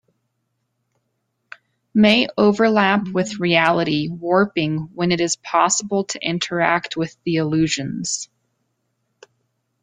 [1.93, 8.27] May overlap with reality warping when it is possible to interact with the illusions.